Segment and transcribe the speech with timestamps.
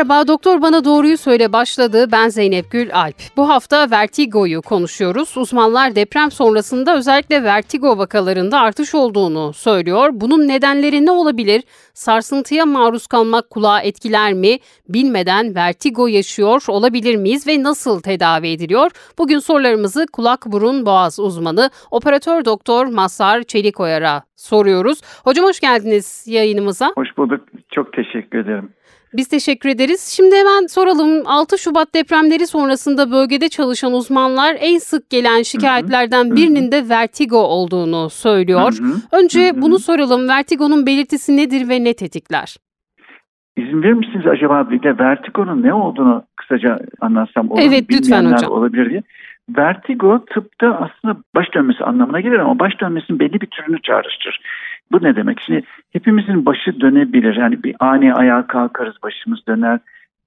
[0.00, 2.06] Merhaba, Doktor Bana Doğruyu Söyle başladı.
[2.12, 3.16] Ben Zeynep Gül Alp.
[3.36, 5.36] Bu hafta vertigoyu konuşuyoruz.
[5.36, 10.10] Uzmanlar deprem sonrasında özellikle vertigo vakalarında artış olduğunu söylüyor.
[10.12, 11.62] Bunun nedenleri ne olabilir?
[11.94, 14.58] Sarsıntıya maruz kalmak kulağı etkiler mi?
[14.88, 18.90] Bilmeden vertigo yaşıyor olabilir miyiz ve nasıl tedavi ediliyor?
[19.18, 25.00] Bugün sorularımızı kulak burun boğaz uzmanı operatör doktor Masar Çelikoyar'a soruyoruz.
[25.24, 26.92] Hocam hoş geldiniz yayınımıza.
[26.94, 27.40] Hoş bulduk.
[27.70, 28.72] Çok teşekkür ederim.
[29.16, 30.12] Biz teşekkür ederiz.
[30.16, 31.22] Şimdi hemen soralım.
[31.26, 38.10] 6 Şubat depremleri sonrasında bölgede çalışan uzmanlar en sık gelen şikayetlerden birinin de vertigo olduğunu
[38.10, 38.72] söylüyor.
[39.12, 40.28] Önce bunu soralım.
[40.28, 42.56] Vertigonun belirtisi nedir ve ne tetikler?
[43.56, 48.52] İzin verir misiniz acaba bir de vertigonun ne olduğunu kısaca anlatsam olur Evet lütfen hocam.
[48.52, 49.02] olabilir diye.
[49.56, 54.40] Vertigo tıpta aslında baş dönmesi anlamına gelir ama baş dönmesinin belli bir türünü çağrıştırır.
[54.92, 55.40] Bu ne demek?
[55.40, 57.36] Şimdi hepimizin başı dönebilir.
[57.36, 59.78] Yani bir ani ayağa kalkarız başımız döner.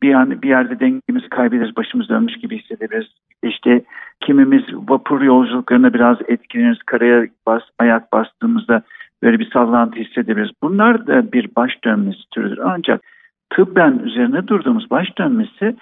[0.02, 3.06] Bir an bir yerde dengemizi kaybederiz başımız dönmüş gibi hissederiz.
[3.44, 3.82] İşte
[4.22, 6.84] kimimiz vapur yolculuklarına biraz etkileniriz.
[6.86, 8.82] Karaya bas, ayak bastığımızda
[9.24, 10.52] böyle bir sallantı hissedebiliriz.
[10.64, 12.60] Bunlar da bir baş dönmesi türüdür.
[12.64, 13.02] Ancak
[13.50, 15.76] tıbben üzerine durduğumuz baş dönmesi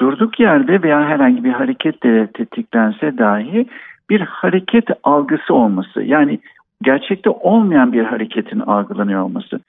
[0.00, 3.66] durduk yerde veya herhangi bir hareketle tetiklense dahi
[4.10, 6.02] bir hareket algısı olması.
[6.02, 6.38] Yani
[6.82, 9.60] gerçekte olmayan bir hareketin algılanıyor olması.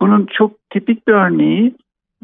[0.00, 1.74] Bunun çok tipik bir örneği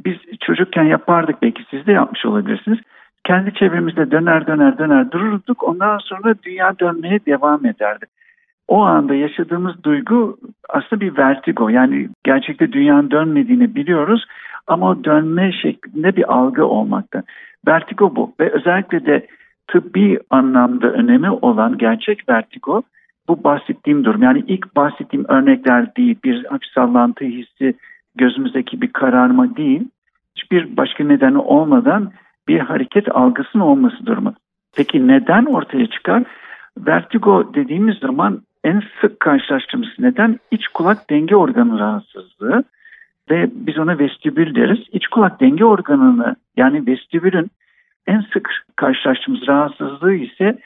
[0.04, 2.78] biz çocukken yapardık belki siz de yapmış olabilirsiniz.
[3.24, 8.06] Kendi çevremizde döner döner döner dururduk ondan sonra dünya dönmeye devam ederdi.
[8.68, 10.36] O anda yaşadığımız duygu
[10.68, 14.24] aslında bir vertigo yani gerçekte dünyanın dönmediğini biliyoruz
[14.66, 17.22] ama dönme şeklinde bir algı olmakta.
[17.66, 19.26] Vertigo bu ve özellikle de
[19.68, 22.82] tıbbi anlamda önemi olan gerçek vertigo
[23.28, 24.22] bu bahsettiğim durum.
[24.22, 27.74] Yani ilk bahsettiğim örnekler değil, bir hafif sallantı hissi,
[28.14, 29.88] gözümüzdeki bir kararma değil,
[30.36, 32.12] hiçbir başka nedeni olmadan
[32.48, 34.34] bir hareket algısının olması durumu.
[34.76, 36.22] Peki neden ortaya çıkar?
[36.78, 42.64] Vertigo dediğimiz zaman en sık karşılaştığımız neden iç kulak denge organı rahatsızlığı
[43.30, 44.78] ve biz ona vestibül deriz.
[44.92, 47.50] İç kulak denge organını yani vestibülün
[48.06, 50.58] en sık karşılaştığımız rahatsızlığı ise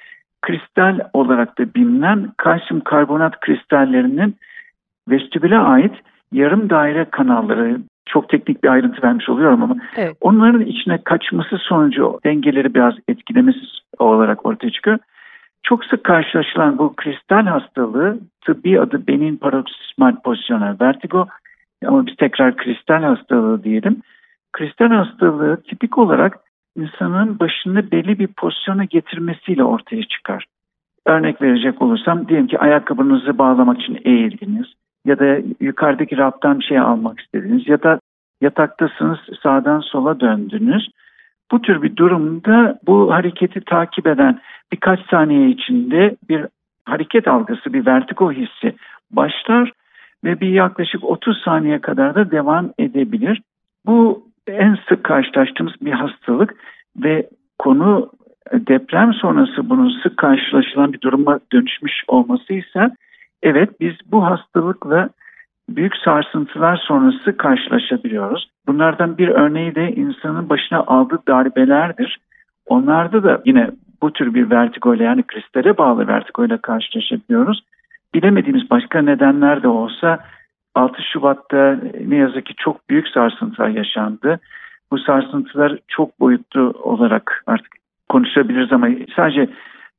[0.43, 4.37] kristal olarak da bilinen kalsiyum karbonat kristallerinin
[5.09, 5.95] vestibüle ait
[6.33, 10.17] yarım daire kanalları çok teknik bir ayrıntı vermiş oluyorum ama evet.
[10.21, 13.61] onların içine kaçması sonucu dengeleri biraz etkilemesi
[13.99, 14.99] olarak ortaya çıkıyor.
[15.63, 21.27] Çok sık karşılaşılan bu kristal hastalığı tıbbi adı benin paroksismal pozisyonel vertigo
[21.87, 24.03] ama biz tekrar kristal hastalığı diyelim.
[24.53, 26.39] Kristal hastalığı tipik olarak
[26.77, 30.45] insanın başını belli bir pozisyona getirmesiyle ortaya çıkar.
[31.07, 34.67] Örnek verecek olursam diyelim ki ayakkabınızı bağlamak için eğildiniz
[35.05, 38.01] ya da yukarıdaki raftan bir şey almak istediniz ya da
[38.41, 40.89] yataktasınız sağdan sola döndünüz.
[41.51, 44.41] Bu tür bir durumda bu hareketi takip eden
[44.73, 46.47] birkaç saniye içinde bir
[46.85, 48.77] hareket algısı, bir vertigo hissi
[49.11, 49.73] başlar
[50.25, 53.43] ve bir yaklaşık 30 saniye kadar da devam edebilir.
[53.87, 56.55] Bu en sık karşılaştığımız bir hastalık
[56.97, 58.11] ve konu
[58.53, 62.91] deprem sonrası bunun sık karşılaşılan bir duruma dönüşmüş olması ise
[63.43, 65.09] evet biz bu hastalıkla
[65.69, 68.51] büyük sarsıntılar sonrası karşılaşabiliyoruz.
[68.67, 72.19] Bunlardan bir örneği de insanın başına aldığı darbelerdir.
[72.67, 73.71] Onlarda da yine
[74.03, 77.65] bu tür bir vertigoyla yani kristale bağlı vertigoyla karşılaşabiliyoruz.
[78.15, 80.19] Bilemediğimiz başka nedenler de olsa
[80.77, 84.41] 6 Şubat'ta ne yazık ki çok büyük sarsıntılar yaşandı.
[84.91, 87.73] Bu sarsıntılar çok boyutlu olarak artık
[88.09, 89.49] konuşabiliriz ama sadece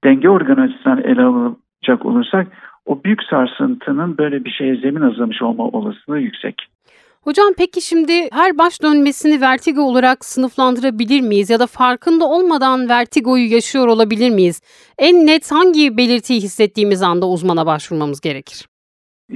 [0.03, 2.47] denge açısından ele alacak olursak
[2.85, 6.55] o büyük sarsıntının böyle bir şeye zemin hazırlamış olma olasılığı yüksek.
[7.21, 13.51] Hocam peki şimdi her baş dönmesini vertigo olarak sınıflandırabilir miyiz ya da farkında olmadan vertigoyu
[13.51, 14.61] yaşıyor olabilir miyiz?
[14.97, 18.76] En net hangi belirtiyi hissettiğimiz anda uzmana başvurmamız gerekir?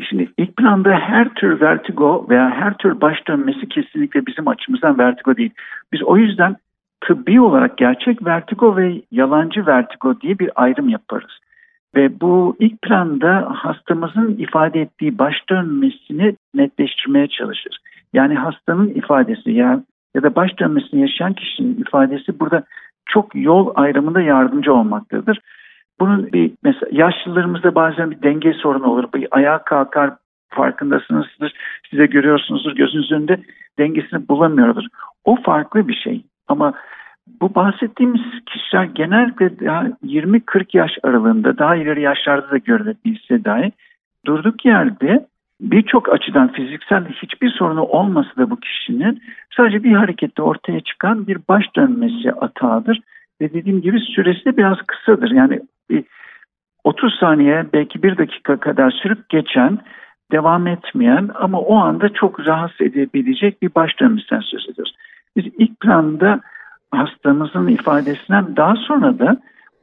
[0.10, 5.38] Şimdi ilk planda her tür vertigo veya her tür baş dönmesi kesinlikle bizim açımızdan vertigo
[5.38, 5.52] değil.
[5.94, 6.56] Biz o yüzden
[7.02, 11.32] tıbbi olarak gerçek vertigo ve yalancı vertigo diye bir ayrım yaparız.
[11.96, 17.78] Ve bu ilk planda hastamızın ifade ettiği baş dönmesini netleştirmeye çalışır.
[18.14, 19.84] Yani hastanın ifadesi ya,
[20.16, 22.64] ya da baş dönmesini yaşayan kişinin ifadesi burada
[23.06, 25.40] çok yol ayrımında yardımcı olmaktadır.
[26.02, 29.06] Bunun bir mesela yaşlılarımızda bazen bir denge sorunu olur.
[29.16, 30.12] Bir ayağa kalkar
[30.50, 31.54] farkındasınızdır.
[31.90, 33.40] Size görüyorsunuzdur gözünüz önünde
[33.80, 34.84] dengesini bulamıyordur.
[35.26, 36.24] O farklı bir şey.
[36.48, 36.74] Ama
[37.42, 43.72] bu bahsettiğimiz kişiler genellikle daha 20-40 yaş aralığında daha ileri yaşlarda da görülebilse dahi
[44.26, 45.26] durduk yerde
[45.60, 49.22] birçok açıdan fiziksel hiçbir sorunu olmasa da bu kişinin
[49.58, 53.00] sadece bir harekette ortaya çıkan bir baş dönmesi atağıdır.
[53.42, 55.32] Ve dediğim gibi süresi de biraz kısadır.
[55.32, 55.60] Yani
[56.84, 59.80] 30 saniye belki bir dakika kadar sürüp geçen
[60.32, 64.96] devam etmeyen ama o anda çok rahatsız edebilecek bir baş dönmesinden söz ediyoruz.
[65.36, 66.42] Biz ilk planda
[66.92, 69.38] hastamızın ifadesinden daha sonra da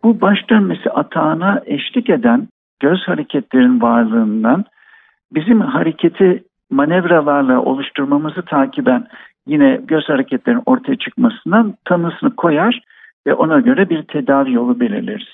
[0.05, 2.49] bu baş dönmesi atağına eşlik eden
[2.81, 4.65] göz hareketlerin varlığından
[5.33, 9.07] bizim hareketi manevralarla oluşturmamızı takiben
[9.47, 12.81] yine göz hareketlerinin ortaya çıkmasından tanısını koyar
[13.27, 15.29] ve ona göre bir tedavi yolu belirleriz.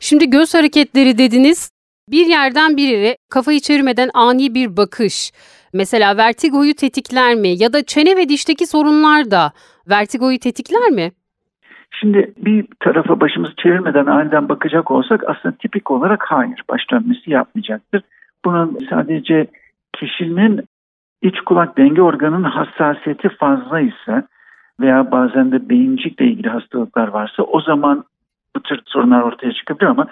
[0.00, 1.70] Şimdi göz hareketleri dediniz.
[2.10, 5.32] Bir yerden bir yere kafayı çevirmeden ani bir bakış.
[5.72, 7.48] Mesela vertigoyu tetikler mi?
[7.48, 9.52] Ya da çene ve dişteki sorunlar da
[9.90, 11.10] vertigoyu tetikler mi?
[11.90, 18.02] Şimdi bir tarafa başımızı çevirmeden aniden bakacak olsak aslında tipik olarak hayır baş dönmesi yapmayacaktır.
[18.44, 19.46] Bunun sadece
[19.92, 20.60] kişinin
[21.22, 24.22] iç kulak denge organının hassasiyeti fazla ise
[24.80, 28.04] veya bazen de beyincikle ilgili hastalıklar varsa o zaman
[28.56, 30.06] bu tür sorunlar ortaya çıkabilir ama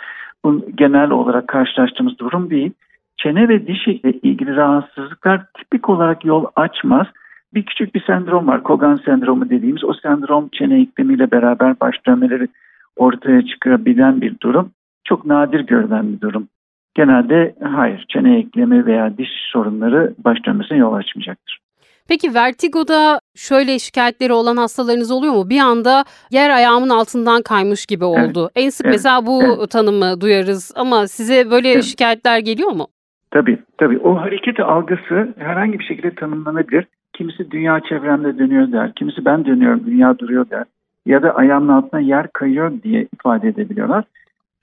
[0.44, 2.72] bu genel olarak karşılaştığımız durum değil.
[3.16, 7.06] Çene ve diş ile ilgili rahatsızlıklar tipik olarak yol açmaz.
[7.54, 8.62] Bir küçük bir sendrom var.
[8.62, 12.48] Kogan sendromu dediğimiz o sendrom çene iklimiyle beraber baş dönmeleri
[12.96, 14.70] ortaya çıkabilen bir durum.
[15.04, 16.48] Çok nadir görülen bir durum.
[16.94, 21.65] Genelde hayır çene eklemi veya diş sorunları baş dönmesine yol açmayacaktır.
[22.08, 25.50] Peki vertigoda şöyle şikayetleri olan hastalarınız oluyor mu?
[25.50, 28.40] Bir anda yer ayağımın altından kaymış gibi oldu.
[28.40, 28.64] Evet.
[28.64, 28.94] En sık evet.
[28.94, 29.70] mesela bu evet.
[29.70, 31.84] tanımı duyarız ama size böyle evet.
[31.84, 32.86] şikayetler geliyor mu?
[33.30, 33.98] Tabii tabii.
[33.98, 36.86] O hareket algısı herhangi bir şekilde tanımlanabilir.
[37.12, 38.92] Kimisi dünya çevremde dönüyor der.
[38.94, 40.64] Kimisi ben dönüyorum dünya duruyor der.
[41.06, 44.04] Ya da ayağımın altına yer kayıyor diye ifade edebiliyorlar.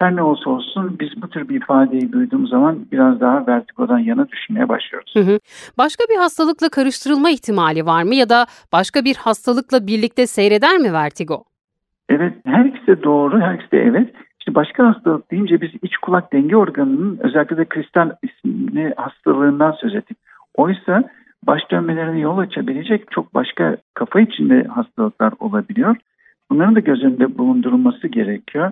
[0.04, 4.30] Her ne olsa olsun biz bu tür bir ifadeyi duyduğumuz zaman biraz daha vertigodan yana
[4.30, 5.14] düşünmeye başlıyoruz.
[5.16, 5.40] Hı hı.
[5.78, 10.94] Başka bir hastalıkla karıştırılma ihtimali var mı ya da başka bir hastalıkla birlikte seyreder mi
[10.94, 11.44] vertigo?
[12.10, 14.14] Evet her ikisi de doğru her ikisi de evet.
[14.40, 19.96] İşte başka hastalık deyince biz iç kulak denge organının özellikle de kristal isimli hastalığından söz
[19.96, 20.18] ettik.
[20.56, 21.04] Oysa
[21.44, 25.96] baş dönmelerine yol açabilecek çok başka kafa içinde hastalıklar olabiliyor.
[26.50, 28.72] Bunların da göz önünde bulundurulması gerekiyor.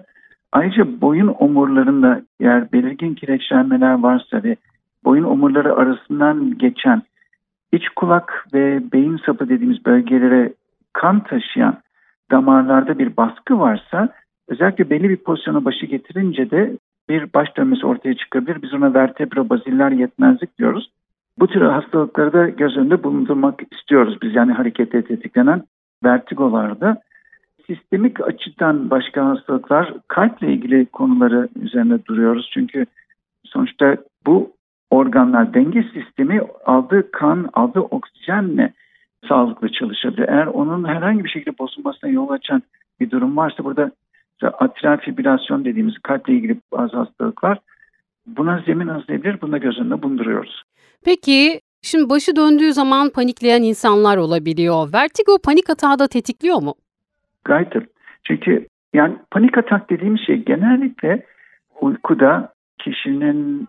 [0.52, 4.56] Ayrıca boyun omurlarında eğer belirgin kireçlenmeler varsa ve
[5.04, 7.02] boyun omurları arasından geçen
[7.72, 10.54] iç kulak ve beyin sapı dediğimiz bölgelere
[10.94, 11.78] kan taşıyan
[12.32, 14.10] damarlarda bir baskı varsa
[14.48, 16.78] özellikle belli bir pozisyona başı getirince de
[17.10, 18.62] bir baş dönmesi ortaya çıkabilir.
[18.62, 20.92] Biz ona vertebra baziller yetmezlik diyoruz.
[21.40, 25.64] Bu tür hastalıkları da göz önünde bulundurmak istiyoruz biz yani harekette tetiklenen
[26.04, 27.02] vertigolarda
[27.68, 32.50] sistemik açıdan başka hastalıklar kalple ilgili konuları üzerine duruyoruz.
[32.54, 32.86] Çünkü
[33.46, 34.52] sonuçta bu
[34.90, 38.74] organlar denge sistemi aldığı kan, aldığı oksijenle
[39.28, 40.28] sağlıklı çalışabilir.
[40.28, 42.64] Eğer onun herhangi bir şekilde bozulmasına yol açan
[43.00, 43.92] bir durum varsa burada
[44.44, 47.60] atrial fibrilasyon dediğimiz kalple ilgili bazı hastalıklar
[48.26, 49.42] buna zemin hazırlayabilir.
[49.42, 50.64] Bunu da göz önünde bulunduruyoruz.
[51.06, 54.94] Peki şimdi başı döndüğü zaman panikleyen insanlar olabiliyor.
[54.94, 56.76] Vertigo panik atağı da tetikliyor mu?
[57.46, 57.74] Gayet
[58.24, 61.26] Çünkü yani panik atak dediğimiz şey genellikle
[61.82, 63.68] uykuda kişinin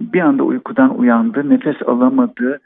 [0.00, 2.60] bir anda uykudan uyandığı, nefes alamadığı,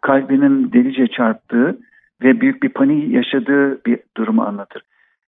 [0.00, 1.78] kalbinin delice çarptığı
[2.22, 4.82] ve büyük bir panik yaşadığı bir durumu anlatır.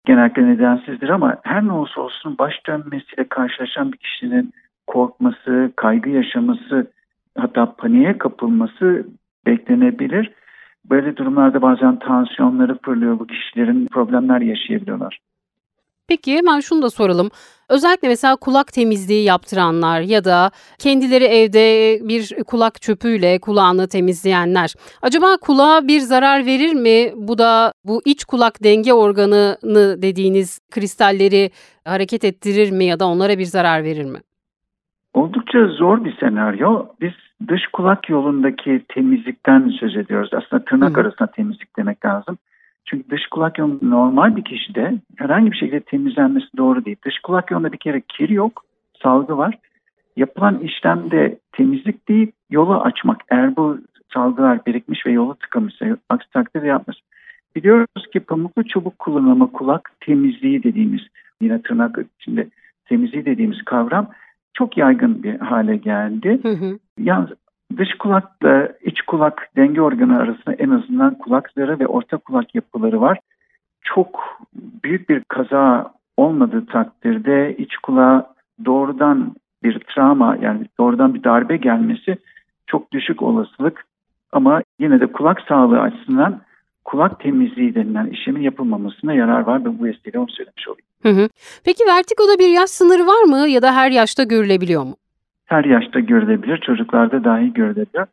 [0.05, 4.53] Genellikle nedensizdir ama her ne olsa olsun baş dönmesiyle karşılaşan bir kişinin
[4.87, 6.91] korkması, kaygı yaşaması
[7.37, 9.07] hatta paniğe kapılması
[9.45, 10.31] beklenebilir.
[10.89, 15.19] Böyle durumlarda bazen tansiyonları fırlıyor bu kişilerin problemler yaşayabiliyorlar.
[16.07, 17.29] Peki hemen şunu da soralım.
[17.69, 24.73] Özellikle mesela kulak temizliği yaptıranlar ya da kendileri evde bir kulak çöpüyle kulağını temizleyenler.
[25.01, 27.11] Acaba kulağa bir zarar verir mi?
[27.15, 31.49] Bu da bu iç kulak denge organını dediğiniz kristalleri
[31.85, 34.19] hareket ettirir mi ya da onlara bir zarar verir mi?
[35.13, 36.85] Oldukça zor bir senaryo.
[37.01, 37.13] Biz
[37.47, 40.29] dış kulak yolundaki temizlikten söz ediyoruz.
[40.33, 41.01] Aslında tırnak Hı.
[41.01, 42.37] arasında temizlik demek lazım.
[42.85, 46.97] Çünkü dış kulak yolu normal bir kişide herhangi bir şekilde temizlenmesi doğru değil.
[47.05, 48.63] Dış kulak yolunda bir kere kir yok,
[49.03, 49.57] salgı var.
[50.15, 53.21] Yapılan işlemde temizlik değil, yolu açmak.
[53.29, 53.77] Eğer bu
[54.13, 56.95] salgılar birikmiş ve yolu tıkamışsa, aksi takdirde yapmaz.
[57.55, 61.01] Biliyoruz ki pamuklu çubuk kullanımı kulak temizliği dediğimiz,
[61.41, 62.47] yine tırnak içinde
[62.85, 64.09] temizliği dediğimiz kavram
[64.55, 66.39] çok yaygın bir hale geldi.
[66.43, 66.79] Hı hı.
[66.99, 67.29] Yalnız
[67.77, 73.01] dış kulakla iç kulak denge organı arasında en azından kulak zarı ve orta kulak yapıları
[73.01, 73.19] var.
[73.81, 74.39] Çok
[74.83, 78.33] büyük bir kaza olmadığı takdirde iç kulağa
[78.65, 82.17] doğrudan bir travma yani doğrudan bir darbe gelmesi
[82.67, 83.85] çok düşük olasılık
[84.31, 86.41] ama yine de kulak sağlığı açısından
[86.85, 90.87] kulak temizliği denilen işlemin yapılmamasına yarar var ve bu vesileyle onu söylemiş olayım.
[91.05, 91.29] Hı hı.
[91.63, 94.95] Peki vertigoda bir yaş sınırı var mı ya da her yaşta görülebiliyor mu?
[95.45, 98.05] Her yaşta görülebilir, çocuklarda dahi görülebilir.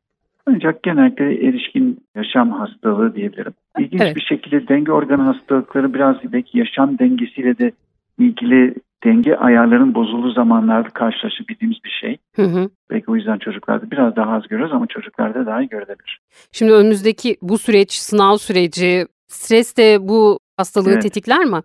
[0.46, 3.52] Ancak genellikle erişkin yaşam hastalığı diyebilirim.
[3.78, 4.16] İlginç Evet.
[4.16, 7.72] bir şekilde denge organı hastalıkları biraz belki yaşam dengesiyle de
[8.18, 12.16] ilgili denge ayarların bozulduğu zamanlarda karşılaşabildiğimiz bir şey.
[12.36, 12.70] Hı hı.
[12.90, 16.20] Belki o yüzden çocuklarda biraz daha az görüyoruz ama çocuklarda daha iyi görülebilir.
[16.52, 21.02] Şimdi önümüzdeki bu süreç, sınav süreci, stres de bu hastalığı Evet.
[21.02, 21.60] tetikler mi?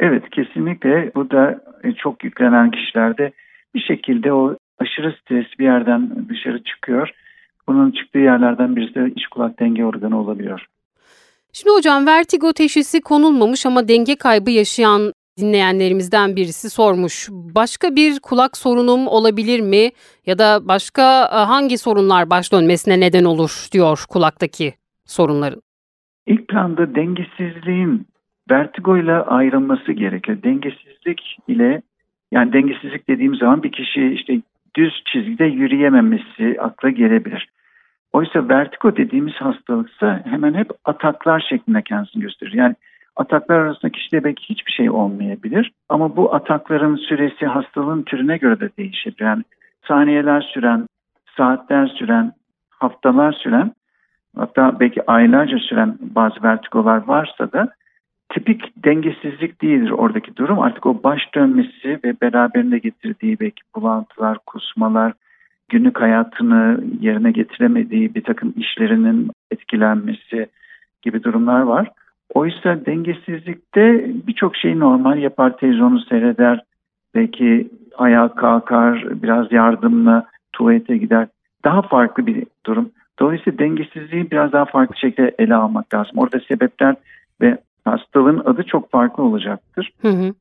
[0.00, 3.32] Evet kesinlikle bu da e, çok yüklenen kişilerde
[3.74, 7.10] bir şekilde o aşırı stres bir yerden dışarı çıkıyor.
[7.68, 10.66] Bunun çıktığı yerlerden birisi de iç kulak denge organı olabiliyor.
[11.52, 17.28] Şimdi hocam vertigo teşhisi konulmamış ama denge kaybı yaşayan dinleyenlerimizden birisi sormuş.
[17.30, 19.90] Başka bir kulak sorunum olabilir mi?
[20.26, 25.62] Ya da başka e, hangi sorunlar baş dönmesine neden olur diyor kulaktaki sorunların.
[26.26, 28.09] İlk planda dengesizliğin
[28.50, 30.38] vertigo ile ayrılması gerekiyor.
[30.42, 31.82] Dengesizlik ile
[32.32, 34.40] yani dengesizlik dediğim zaman bir kişi işte
[34.76, 37.48] düz çizgide yürüyememesi akla gelebilir.
[38.12, 42.52] Oysa vertigo dediğimiz hastalıksa hemen hep ataklar şeklinde kendisini gösterir.
[42.52, 42.74] Yani
[43.16, 48.70] ataklar arasında kişide belki hiçbir şey olmayabilir ama bu atakların süresi hastalığın türüne göre de
[48.78, 49.24] değişebilir.
[49.24, 49.42] Yani
[49.88, 50.86] saniyeler süren,
[51.36, 52.32] saatler süren,
[52.70, 53.72] haftalar süren
[54.36, 57.68] hatta belki aylarca süren bazı vertigolar varsa da
[58.30, 60.58] tipik dengesizlik değildir oradaki durum.
[60.58, 65.12] Artık o baş dönmesi ve beraberinde getirdiği belki bulantılar, kusmalar,
[65.68, 70.46] günlük hayatını yerine getiremediği bir takım işlerinin etkilenmesi
[71.02, 71.90] gibi durumlar var.
[72.34, 75.56] Oysa dengesizlikte birçok şey normal yapar.
[75.56, 76.60] Televizyonu seyreder,
[77.14, 81.28] belki ayağa kalkar, biraz yardımla tuvalete gider.
[81.64, 82.90] Daha farklı bir durum.
[83.18, 86.12] Dolayısıyla dengesizliği biraz daha farklı şekilde ele almak lazım.
[86.18, 86.94] Orada sebepler
[87.40, 87.58] ve
[87.90, 89.92] hastalığın adı çok farklı olacaktır.
[90.02, 90.34] Hı hı.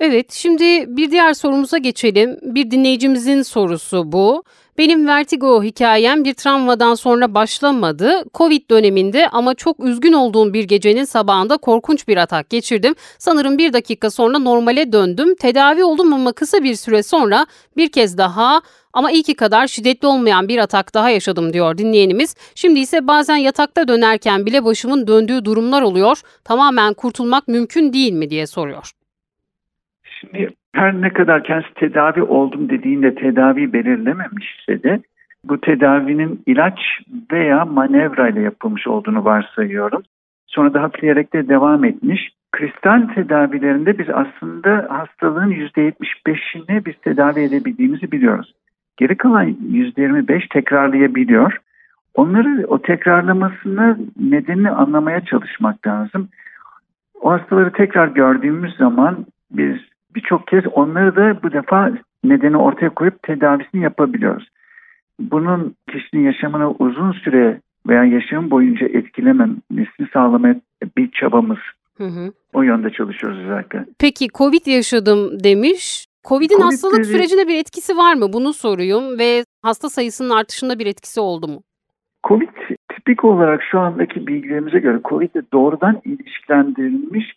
[0.00, 2.38] Evet, şimdi bir diğer sorumuza geçelim.
[2.42, 4.42] Bir dinleyicimizin sorusu bu.
[4.78, 8.24] Benim vertigo hikayem bir travmadan sonra başlamadı.
[8.34, 12.94] Covid döneminde ama çok üzgün olduğum bir gecenin sabahında korkunç bir atak geçirdim.
[13.18, 15.34] Sanırım bir dakika sonra normale döndüm.
[15.34, 18.62] Tedavi oldum ama kısa bir süre sonra bir kez daha
[18.92, 22.34] ama iyi ki kadar şiddetli olmayan bir atak daha yaşadım diyor dinleyenimiz.
[22.54, 26.20] Şimdi ise bazen yatakta dönerken bile başımın döndüğü durumlar oluyor.
[26.44, 28.97] Tamamen kurtulmak mümkün değil mi diye soruyor.
[30.20, 35.00] Şimdi her ne kadar kendisi tedavi oldum dediğinde tedavi belirlememişse de
[35.44, 36.80] bu tedavinin ilaç
[37.32, 40.02] veya manevra ile yapılmış olduğunu varsayıyorum.
[40.46, 42.30] Sonra da hafifleyerek de devam etmiş.
[42.52, 48.54] Kristal tedavilerinde biz aslında hastalığın %75'ini biz tedavi edebildiğimizi biliyoruz.
[48.96, 51.56] Geri kalan %25 tekrarlayabiliyor.
[52.14, 56.28] Onları o tekrarlamasını nedenini anlamaya çalışmak lazım.
[57.20, 59.76] O hastaları tekrar gördüğümüz zaman biz
[60.18, 61.92] birçok kez onları da bu defa
[62.24, 64.48] nedeni ortaya koyup tedavisini yapabiliyoruz.
[65.20, 70.60] Bunun kişinin yaşamını uzun süre veya yaşam boyunca etkilememesini sağlamaya
[70.96, 71.58] bir çabamız.
[71.98, 72.32] Hı hı.
[72.52, 73.84] O yönde çalışıyoruz özellikle.
[73.98, 76.06] Peki Covid yaşadım demiş.
[76.28, 78.32] Covid'in Covid hastalık dedi- sürecine bir etkisi var mı?
[78.32, 81.62] Bunu soruyorum ve hasta sayısının artışında bir etkisi oldu mu?
[82.28, 82.48] Covid
[82.94, 87.34] tipik olarak şu andaki bilgilerimize göre Covid'e doğrudan ilişkilendirilmiş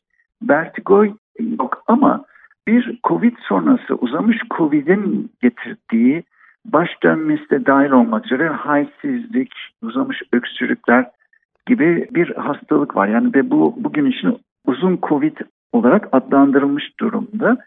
[0.49, 1.05] vertigo
[1.39, 2.25] yok ama
[2.67, 6.23] bir Covid sonrası uzamış Covid'in getirdiği
[6.65, 11.05] baş dönmesi de dahil olmak üzere halsizlik, uzamış öksürükler
[11.67, 13.07] gibi bir hastalık var.
[13.07, 15.37] Yani ve bu bugün için uzun Covid
[15.71, 17.57] olarak adlandırılmış durumda.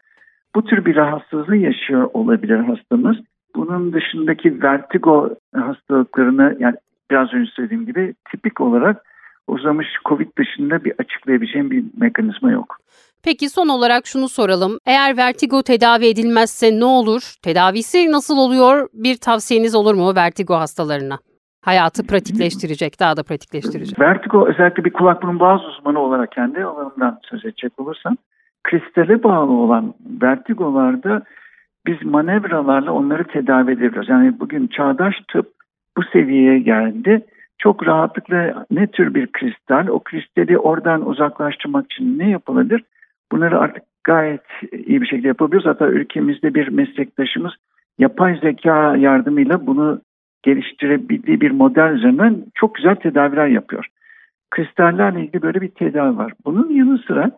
[0.55, 3.17] Bu tür bir rahatsızlığı yaşıyor olabilir hastamız.
[3.55, 6.75] Bunun dışındaki vertigo hastalıklarını yani
[7.11, 9.05] biraz önce söylediğim gibi tipik olarak
[9.47, 12.77] uzamış Covid dışında bir açıklayabileceğim bir mekanizma yok.
[13.25, 14.77] Peki son olarak şunu soralım.
[14.85, 17.21] Eğer vertigo tedavi edilmezse ne olur?
[17.43, 18.87] Tedavisi nasıl oluyor?
[18.93, 21.17] Bir tavsiyeniz olur mu vertigo hastalarına?
[21.61, 23.99] Hayatı pratikleştirecek, daha da pratikleştirecek.
[23.99, 28.17] Vertigo özellikle bir kulak burun boğaz uzmanı olarak kendi alanımdan söz edecek olursam
[28.63, 31.21] kristale bağlı olan vertigolarda
[31.87, 34.09] biz manevralarla onları tedavi edebiliyoruz.
[34.09, 35.51] Yani bugün çağdaş tıp
[35.97, 37.25] bu seviyeye geldi.
[37.57, 42.83] Çok rahatlıkla ne tür bir kristal, o kristali oradan uzaklaştırmak için ne yapılabilir?
[43.31, 44.41] Bunları artık gayet
[44.71, 45.67] iyi bir şekilde yapabiliyoruz.
[45.67, 47.53] Hatta ülkemizde bir meslektaşımız
[47.99, 50.01] yapay zeka yardımıyla bunu
[50.43, 53.85] geliştirebildiği bir model üzerinden çok güzel tedaviler yapıyor.
[54.51, 56.33] Kristallerle ilgili böyle bir tedavi var.
[56.45, 57.31] Bunun yanı sıra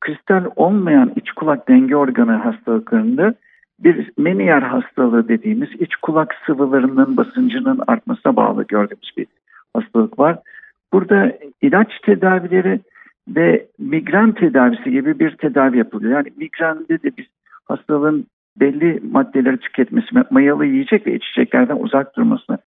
[0.00, 3.34] kristal olmayan iç kulak denge organı hastalıklarında
[3.78, 9.26] bir meniyer hastalığı dediğimiz iç kulak sıvılarının basıncının artmasına bağlı gördüğümüz bir
[9.74, 10.38] hastalık var.
[10.92, 11.32] Burada
[11.62, 12.80] ilaç tedavileri
[13.28, 16.12] ve migren tedavisi gibi bir tedavi yapılıyor.
[16.12, 17.26] Yani migrende de biz
[17.64, 18.26] hastalığın
[18.60, 22.58] belli maddeleri tüketmesi, mayalı yiyecek ve içeceklerden uzak durmasını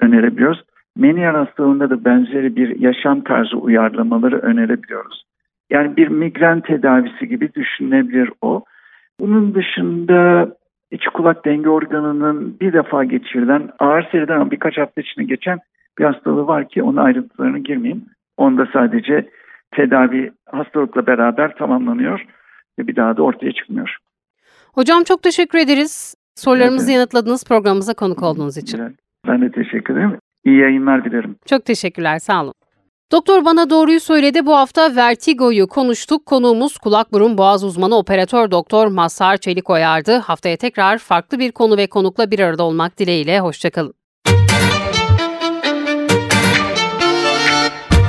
[0.00, 0.62] önerebiliyoruz.
[0.96, 5.24] Meniyer hastalığında da benzeri bir yaşam tarzı uyarlamaları önerebiliyoruz.
[5.70, 8.64] Yani bir migren tedavisi gibi düşünülebilir o.
[9.20, 10.48] Bunun dışında
[10.90, 15.58] iç kulak denge organının bir defa geçirilen ağır seriden birkaç hafta içinde geçen
[15.98, 18.04] bir hastalığı var ki onun ayrıntılarına girmeyeyim.
[18.36, 19.28] Onda sadece
[19.76, 22.20] tedavi hastalıkla beraber tamamlanıyor
[22.78, 23.96] ve bir daha da ortaya çıkmıyor.
[24.74, 26.14] Hocam çok teşekkür ederiz.
[26.34, 26.96] Sorularımızı evet.
[26.96, 28.96] yanıtladığınız programımıza konuk olduğunuz için.
[29.26, 30.18] Ben de teşekkür ederim.
[30.44, 31.36] İyi yayınlar dilerim.
[31.46, 32.18] Çok teşekkürler.
[32.18, 32.54] Sağ olun.
[33.12, 34.46] Doktor bana doğruyu söyledi.
[34.46, 36.26] Bu hafta vertigoyu konuştuk.
[36.26, 40.16] Konuğumuz kulak burun boğaz uzmanı operatör doktor Mazhar Çelik Oyardı.
[40.16, 43.40] Haftaya tekrar farklı bir konu ve konukla bir arada olmak dileğiyle.
[43.40, 43.94] Hoşçakalın.